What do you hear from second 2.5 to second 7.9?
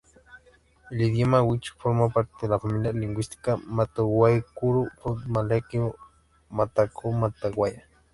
familia lingüística mataco-guaicurú, subfamilia "mataco-mataguayo".